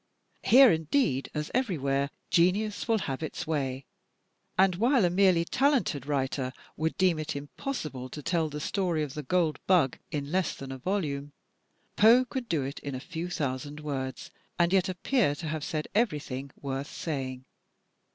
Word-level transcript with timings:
Here, 0.43 0.71
indeed, 0.71 1.29
as 1.35 1.51
everywhere, 1.53 2.09
genius 2.31 2.87
will 2.87 2.97
have 3.05 3.21
its 3.21 3.45
way; 3.45 3.85
and 4.57 4.77
while 4.77 5.05
a 5.05 5.11
merely 5.11 5.45
talented 5.45 6.07
writer 6.07 6.53
would 6.75 6.97
deem 6.97 7.19
it 7.19 7.35
impossible 7.35 8.09
to 8.09 8.23
tell 8.23 8.49
the 8.49 8.59
story 8.59 9.03
of 9.03 9.13
*The 9.13 9.21
Gold 9.21 9.59
Bug' 9.67 9.99
in 10.09 10.31
less 10.31 10.55
than 10.55 10.71
a 10.71 10.79
volume, 10.79 11.33
Poe 11.97 12.25
could 12.25 12.49
do 12.49 12.63
it 12.63 12.79
in 12.79 12.95
a 12.95 12.99
few 12.99 13.29
thousand 13.29 13.81
words, 13.81 14.31
and 14.57 14.73
yet 14.73 14.89
appear 14.89 15.35
to 15.35 15.47
have 15.47 15.63
said 15.63 15.87
everything 15.93 16.49
worth 16.59 16.91
saying. 16.91 17.45